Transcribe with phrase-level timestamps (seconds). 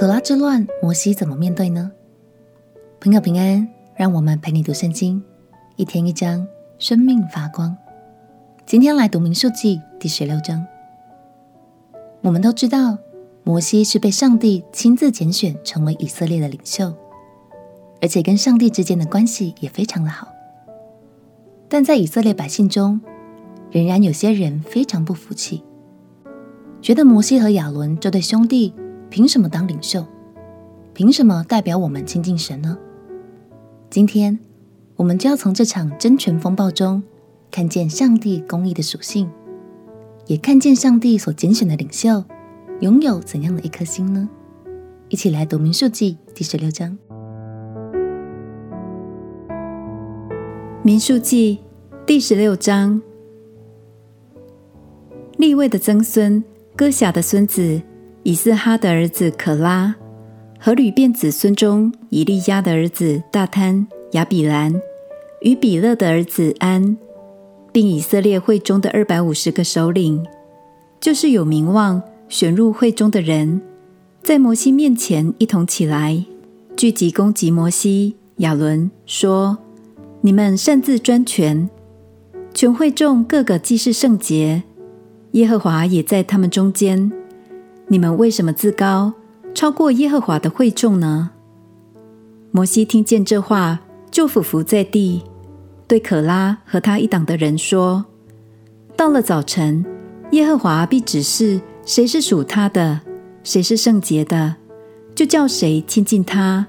[0.00, 1.92] 可拉之乱，摩西怎么面对呢？
[3.02, 5.22] 朋友平安，让我们陪你读圣经，
[5.76, 7.76] 一天一章，生命发光。
[8.64, 10.66] 今天来读民数记第十六章。
[12.22, 12.96] 我们都知道，
[13.44, 16.94] 摩西是被上帝亲自拣选成为以色列的领袖，
[18.00, 20.26] 而且跟上帝之间的关系也非常的好。
[21.68, 22.98] 但在以色列百姓中，
[23.70, 25.62] 仍然有些人非常不服气，
[26.80, 28.72] 觉得摩西和亚伦这对兄弟。
[29.10, 30.06] 凭什么当领袖？
[30.94, 32.78] 凭什么代表我们亲近神呢？
[33.90, 34.38] 今天，
[34.94, 37.02] 我们就要从这场争权风暴中，
[37.50, 39.28] 看见上帝公义的属性，
[40.26, 42.24] 也看见上帝所拣选的领袖
[42.80, 44.28] 拥有怎样的一颗心呢？
[45.08, 46.96] 一起来读民数记第十六章。
[50.84, 51.58] 民数记
[52.06, 53.02] 第十六章，
[55.36, 56.42] 立位的曾孙
[56.76, 57.82] 哥辖的孙子。
[58.22, 59.94] 以斯哈的儿子可拉
[60.58, 64.80] 和吕便子孙中以利亚的儿子大贪、亚比兰
[65.40, 66.98] 与比勒的儿子安，
[67.72, 70.22] 并以色列会中的二百五十个首领，
[71.00, 73.62] 就是有名望选入会中的人，
[74.22, 76.22] 在摩西面前一同起来，
[76.76, 79.56] 聚集攻击摩西、亚伦，说
[80.20, 81.70] ：“你们擅自专权，
[82.52, 84.62] 全会众个个既是圣洁，
[85.32, 87.10] 耶和华也在他们中间。”
[87.92, 89.12] 你们为什么自高，
[89.52, 91.32] 超过耶和华的会众呢？
[92.52, 93.80] 摩西听见这话，
[94.12, 95.24] 就俯伏在地，
[95.88, 98.04] 对可拉和他一党的人说
[98.96, 99.84] ：“到了早晨，
[100.30, 103.00] 耶和华必指示谁是属他的，
[103.42, 104.54] 谁是圣洁的，
[105.16, 106.64] 就叫谁亲近他。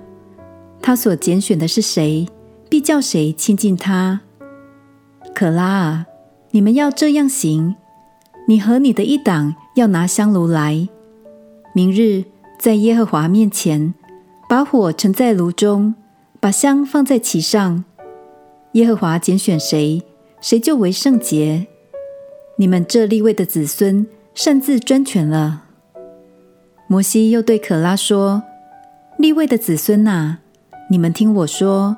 [0.81, 2.27] 他所拣选的是谁，
[2.67, 4.21] 必叫谁亲近他。
[5.35, 6.05] 可拉啊，
[6.49, 7.75] 你们要这样行，
[8.47, 10.89] 你和你的一党要拿香炉来。”
[11.73, 12.25] 明日
[12.59, 13.93] 在耶和华面前，
[14.49, 15.95] 把火盛在炉中，
[16.39, 17.85] 把香放在其上。
[18.73, 20.03] 耶和华拣选谁，
[20.41, 21.67] 谁就为圣洁。
[22.57, 25.63] 你们这立位的子孙擅自专权了。
[26.87, 28.43] 摩西又对可拉说
[29.17, 30.39] ：“立位的子孙哪，
[30.89, 31.95] 你们听我说，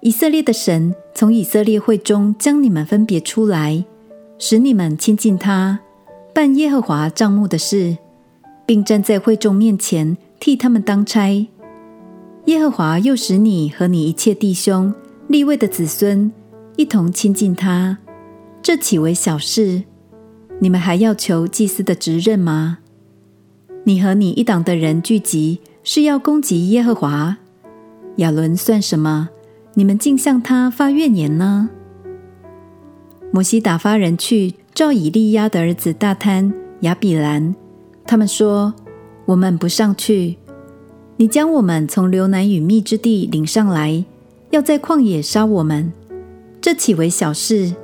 [0.00, 3.84] 以色列的神从以色列会中将你们分别出来，
[4.38, 5.80] 使你们亲近他，
[6.32, 7.98] 办耶和华帐幕的事。”
[8.66, 11.46] 并站在会众面前替他们当差。
[12.46, 14.92] 耶和华又使你和你一切弟兄、
[15.28, 16.32] 立位的子孙
[16.76, 17.98] 一同亲近他，
[18.62, 19.82] 这岂为小事？
[20.58, 22.78] 你们还要求祭司的职任吗？
[23.84, 27.38] 你和你一党的人聚集，是要攻击耶和华。
[28.16, 29.28] 亚伦算什么？
[29.74, 31.70] 你们竟向他发怨言呢？
[33.32, 37.54] 摩西打发人去召以利押的儿子大坍、亚比兰。
[38.12, 38.74] 他们说
[39.24, 40.36] ：“我们不上去。
[41.16, 44.04] 你将我们从流奶与蜜之地领上来，
[44.50, 45.90] 要在旷野杀我们，
[46.60, 47.74] 这岂为小事？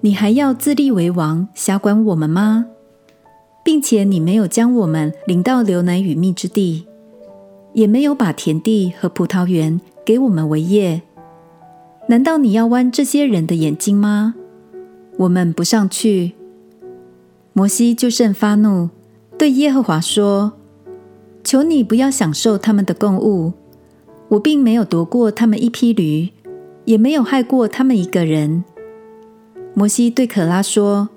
[0.00, 2.64] 你还要自立为王，辖管我们吗？
[3.62, 6.86] 并且你没有将我们领到流奶与蜜之地，
[7.74, 11.02] 也没有把田地和葡萄园给我们为业。
[12.06, 14.34] 难道你要剜这些人的眼睛吗？
[15.18, 16.32] 我们不上去。”
[17.52, 18.88] 摩西就甚发怒。
[19.38, 20.52] 对耶和华说
[21.44, 23.52] ：“求你不要享受他们的供物。
[24.30, 26.28] 我并没有夺过他们一匹驴，
[26.84, 28.64] 也没有害过他们一个人。”
[29.74, 31.08] 摩西对可拉说：“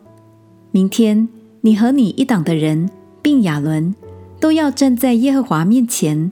[0.69, 1.27] 明天
[1.61, 2.91] 你和你一党的人，
[3.23, 3.95] 并亚伦，
[4.39, 6.31] 都要站在耶和华面前，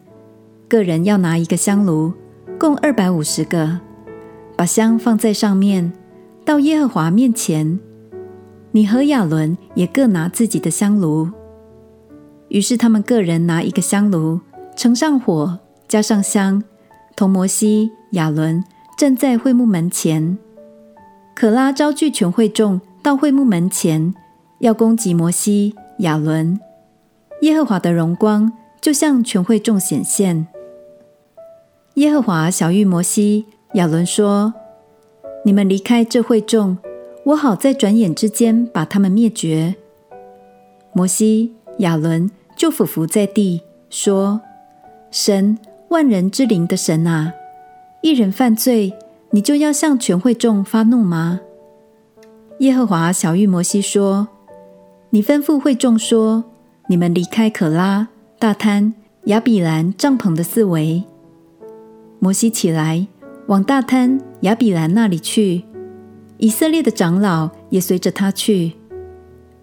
[0.68, 2.14] 各人要拿一个香炉，
[2.60, 3.80] 共二百五十个，
[4.56, 5.92] 把香放在上面，
[6.46, 7.80] 到耶和华面前。
[8.72, 11.28] 你和亚伦也各拿自己的香炉。”
[12.50, 14.40] 于是他们各人拿一个香炉，
[14.76, 16.64] 盛上火，加上香，
[17.16, 18.64] 同摩西、亚伦
[18.98, 20.38] 站在会幕门前。
[21.36, 24.14] 可拉招聚全会众到会幕门前，
[24.60, 26.60] 要攻击摩西、亚伦。
[27.42, 28.52] 耶和华的荣光
[28.82, 30.48] 就向全会众显现。
[31.96, 34.54] 耶和华晓諭摩西、亚伦说
[35.46, 36.78] ：“你们离开这会众，
[37.26, 39.76] 我好在转眼之间把他们灭绝。”
[40.92, 42.32] 摩西、亚伦。
[42.56, 44.42] 就俯伏在地说
[45.12, 47.32] ：“神，万人之灵的神啊，
[48.02, 48.92] 一人犯罪，
[49.30, 51.40] 你就要向全会众发怒吗？”
[52.60, 54.28] 耶和华晓諭摩西说
[55.12, 56.44] ：“你吩咐会众说，
[56.88, 58.94] 你们离开可拉、大滩、
[59.28, 61.06] 亚比兰帐篷的四围。”
[62.20, 63.08] 摩西起来，
[63.48, 65.64] 往大滩、亚比兰那里去，
[66.40, 68.74] 以色列的长老也随着他去。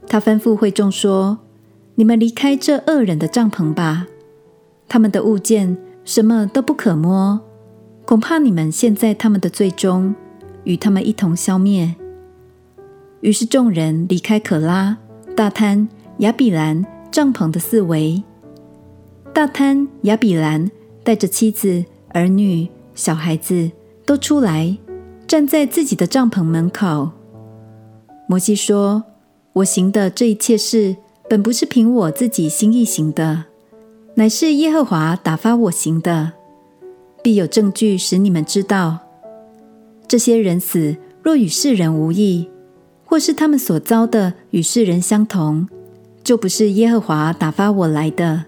[0.08, 1.40] 他吩咐会众说。
[1.98, 4.06] 你们离开这恶人的帐篷吧！
[4.86, 7.40] 他们的物件什么都不可摸，
[8.04, 10.14] 恐怕你们陷在他们的罪中，
[10.64, 11.94] 与他们一同消灭。”
[13.20, 14.98] 于是众人离开可拉、
[15.34, 15.88] 大滩、
[16.18, 18.22] 亚比兰帐篷的四围。
[19.32, 20.70] 大滩、亚比兰
[21.02, 23.70] 带着妻子、儿女、小孩子
[24.04, 24.76] 都出来，
[25.26, 27.10] 站在自己的帐篷门口。
[28.28, 29.02] 摩西说
[29.54, 30.96] ：“我行的这一切事，
[31.28, 33.46] 本不是凭我自己心意行的，
[34.14, 36.32] 乃是耶和华打发我行的。
[37.22, 38.98] 必有证据使你们知道，
[40.06, 42.48] 这些人死若与世人无异，
[43.04, 45.68] 或是他们所遭的与世人相同，
[46.22, 48.44] 就不是耶和华打发我来的。”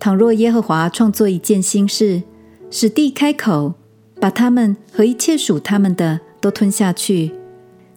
[0.00, 2.22] 倘若耶和华创作一件新事，
[2.70, 3.74] 使地开口，
[4.18, 7.32] 把他们和一切属他们的都吞下去，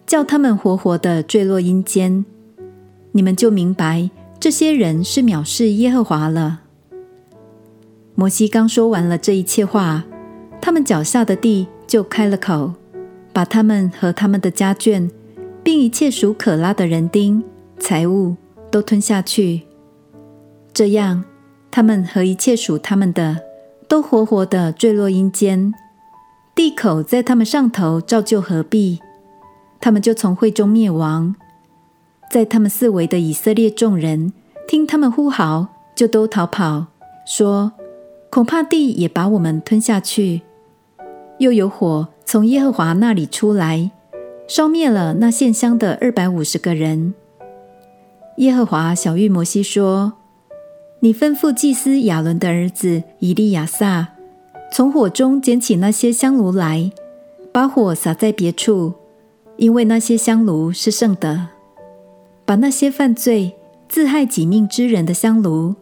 [0.06, 2.26] 叫他们活活的坠落阴间，
[3.12, 6.60] 你们就明白这些人是藐视耶和华了。
[8.14, 10.04] 摩西刚说完了这一切话，
[10.60, 12.72] 他们脚下的地就开了口，
[13.32, 15.10] 把他们和他们的家眷，
[15.62, 17.42] 并一切属可拉的人丁
[17.78, 18.36] 财物
[18.70, 19.62] 都吞下去。
[20.72, 21.24] 这样。
[21.72, 23.38] 他们和一切属他们的，
[23.86, 25.72] 都活活的坠落阴间，
[26.52, 28.98] 地口在他们上头照旧合闭，
[29.80, 31.36] 他们就从会中灭亡。
[32.30, 34.32] 在他们四围的以色列众人
[34.68, 35.66] 听他们呼号，
[35.96, 36.86] 就都逃跑，
[37.26, 37.72] 说：
[38.30, 40.42] 恐怕地也把我们吞下去。
[41.38, 43.90] 又有火从耶和华那里出来，
[44.46, 47.14] 烧灭了那献香的二百五十个人。
[48.36, 50.12] 耶和华晓諭摩西说。
[51.02, 54.08] 你吩咐祭司亚伦的儿子以利亚撒，
[54.70, 56.92] 从火中捡起那些香炉来，
[57.50, 58.92] 把火撒在别处，
[59.56, 61.48] 因为那些香炉是圣的。
[62.50, 63.52] 把那些犯罪
[63.88, 65.76] 自害己命之人的香炉，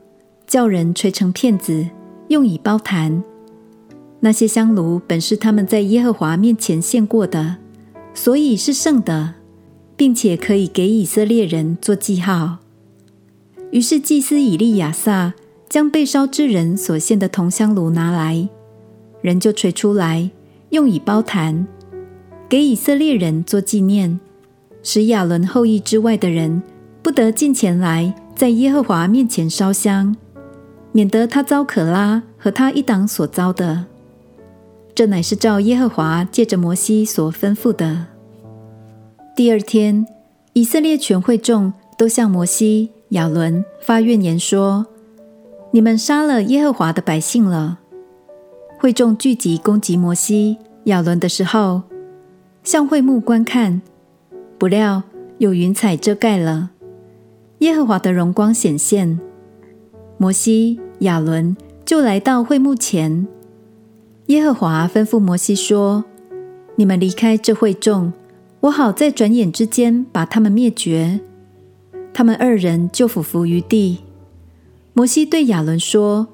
[0.47, 1.88] 叫人锤成片子，
[2.29, 3.25] 用以包坛。
[4.20, 7.56] 那些香炉本是他们在耶和华面前献过的，
[8.12, 9.37] 所以是圣的，
[9.97, 12.59] 并且可以给以色列人做记号。
[13.70, 15.32] 于是祭司以利亚撒
[15.70, 18.47] 将被烧之人所献的铜香炉拿来，
[19.23, 20.31] 人就锤出来，
[20.69, 21.67] 用以包坛，
[22.47, 24.20] 给以色列人做纪念，
[24.90, 26.62] 使亚伦后裔之外的人
[27.02, 30.17] 不得近前来，在耶和华面前烧香，
[30.93, 33.85] 免得他遭可拉和他一党所遭的。
[34.94, 38.06] 这乃是照耶和华借着摩西所吩咐的。
[39.37, 40.06] 第二天，
[40.55, 42.88] 以色列全会众都向摩西。
[43.11, 44.87] 亚伦发怨言说
[45.70, 47.79] ：“你们杀了耶和华的百姓了。”
[48.81, 51.82] 会众聚集攻击摩西、亚伦的时候，
[52.64, 53.82] 向会幕观看，
[54.58, 55.05] 不料
[55.38, 56.70] 有云彩遮盖了，
[57.58, 59.20] 耶和华的荣光显现。
[60.16, 63.28] 摩西、亚伦就来到会幕前。
[64.26, 66.05] 耶和华吩咐摩西说
[66.75, 68.12] ：“你们离开这会众，
[68.62, 71.20] 我好在转眼之间把他们灭绝。”
[72.12, 73.99] 他们二人就俯伏于地。
[74.93, 76.26] 摩西对亚伦说：“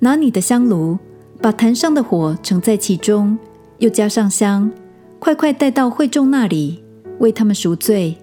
[0.00, 0.98] 拿你的香炉，
[1.40, 3.38] 把坛上的火盛在其中，
[3.78, 4.72] 又加上香，
[5.20, 6.82] 快快带到会众那里，
[7.20, 8.18] 为他们赎罪，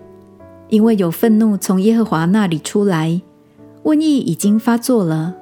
[0.69, 3.21] 因为有愤怒从耶和华那里出来，
[3.83, 5.35] 瘟疫已经发作了。”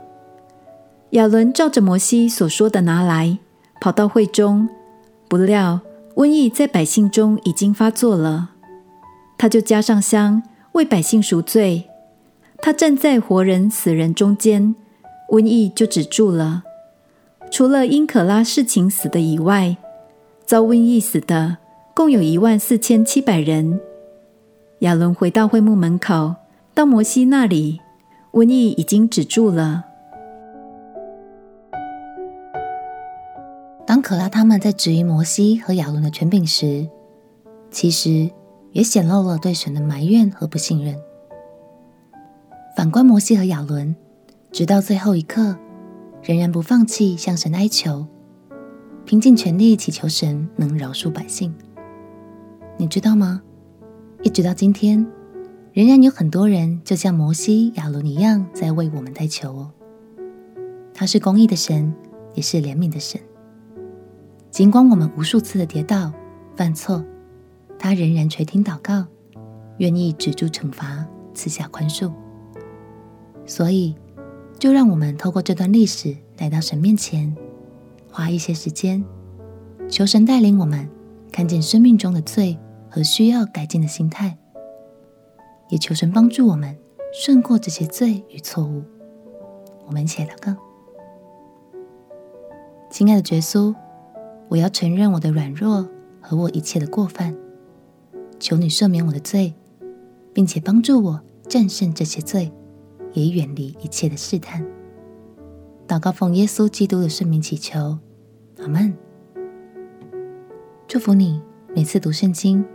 [1.11, 3.39] 亚伦照着摩西所说的拿来，
[3.81, 4.69] 跑到会中，
[5.27, 5.79] 不料
[6.15, 8.51] 瘟疫在百姓中已经发作了，
[9.37, 10.43] 他就加上香。
[10.73, 11.85] 为百姓赎罪，
[12.57, 14.75] 他站在活人死人中间，
[15.29, 16.63] 瘟疫就止住了。
[17.49, 19.77] 除了因可拉事情死的以外，
[20.45, 21.59] 遭瘟疫死的
[21.95, 23.79] 共有一万四千七百人。
[24.79, 26.35] 亚伦回到会幕门口，
[26.73, 27.79] 到摩西那里，
[28.33, 29.85] 瘟疫已经止住了。
[33.87, 36.87] 当可拉他们在质疑摩西和亚伦的权柄时，
[37.71, 38.29] 其实。
[38.75, 40.99] 也显露了对神的埋怨和不信任。
[42.75, 43.95] 反观摩西和亚伦，
[44.51, 45.55] 直到最后一刻，
[46.21, 48.05] 仍然不放弃向神哀求，
[49.05, 51.55] 拼尽全力祈求神能饶恕百姓。
[52.77, 53.41] 你知道吗？
[54.23, 55.05] 一直到今天，
[55.73, 59.71] 仍然有很多人就像摩西、亚伦一样，在为我们代求哦。
[60.93, 61.93] 他是公义的神，
[62.33, 63.19] 也是怜悯的神。
[64.51, 66.11] 尽管我们无数次的跌倒、
[66.55, 67.03] 犯错。
[67.77, 69.05] 他仍然垂听祷告，
[69.77, 72.11] 愿意止住惩罚，赐下宽恕。
[73.45, 73.93] 所以，
[74.57, 77.35] 就让我们透过这段历史来到神面前，
[78.09, 79.03] 花一些时间，
[79.89, 80.89] 求神带领我们
[81.33, 82.57] 看见生命中的罪
[82.95, 84.37] 和需要改进的心态，
[85.67, 86.73] 也求神帮助我们
[87.11, 88.81] 胜过这些罪与错误。
[89.85, 90.55] 我们一起来祷告：
[92.89, 93.75] 亲爱的耶稣，
[94.47, 95.85] 我要承认我的软弱
[96.21, 97.35] 和我一切的过犯，
[98.39, 99.53] 求你赦免我的罪，
[100.31, 102.49] 并且帮助我战胜这些罪，
[103.11, 104.65] 也远离一切的试探。
[105.85, 107.99] 祷告奉耶稣基督的圣名祈求，
[108.59, 108.95] 阿门。
[110.87, 111.41] 祝福你，
[111.75, 112.65] 每次读圣经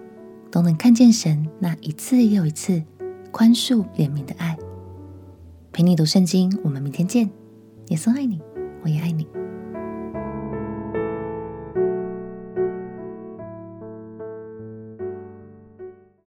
[0.51, 2.83] 都能看见神那一次又一次
[3.31, 4.57] 宽恕怜悯的爱。
[5.73, 7.31] 陪你读圣经，我们明天见。
[7.89, 8.41] 耶稣爱你，
[8.83, 9.27] 我也爱你。